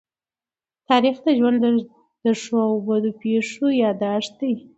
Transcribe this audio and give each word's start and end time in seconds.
تاریخ 0.89 1.17
د 1.25 1.27
ژوند 1.39 1.61
د 2.23 2.25
ښو 2.41 2.57
او 2.69 2.73
بدو 2.87 3.11
پېښو 3.21 3.65
يادښت 3.83 4.31
دی. 4.39 4.53